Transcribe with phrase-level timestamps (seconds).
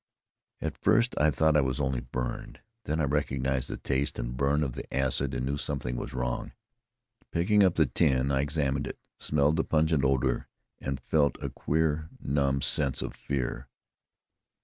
[0.61, 2.61] At first I thought I was only burned.
[2.85, 6.53] Then I recognized the taste and burn of the acid and knew something was wrong.
[7.29, 10.47] Picking up the tin, I examined it, smelled the pungent odor
[10.79, 13.67] and felt a queer numb sense of fear.